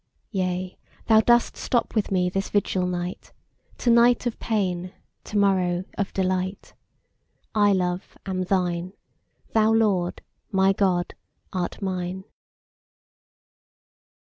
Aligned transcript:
Yea, 0.31 0.79
Thou 1.05 1.21
dost 1.21 1.55
stop 1.55 1.93
with 1.93 2.09
me 2.09 2.27
this 2.27 2.49
vigil 2.49 2.87
night; 2.87 3.31
To 3.77 3.91
night 3.91 4.25
of 4.25 4.39
pain, 4.39 4.93
to 5.25 5.37
morrow 5.37 5.83
of 5.95 6.11
delight: 6.11 6.73
I, 7.53 7.71
Love, 7.73 8.17
am 8.25 8.41
Thine; 8.45 8.93
Thou, 9.53 9.71
Lord, 9.73 10.23
my 10.51 10.73
God, 10.73 11.13
art 11.53 11.83
mine. 11.83 12.23